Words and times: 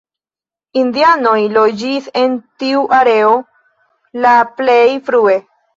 Indianoj 0.83 1.35
loĝis 1.59 2.09
en 2.23 2.35
tiu 2.65 2.83
areo 3.03 3.39
la 4.27 4.37
plej 4.61 4.85
frue. 5.11 5.43